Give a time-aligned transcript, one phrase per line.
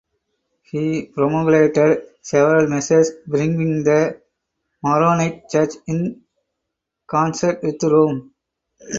[0.63, 4.19] He promulgated several measures bringing the
[4.81, 6.23] Maronite Church in
[7.05, 8.33] concert with Rome.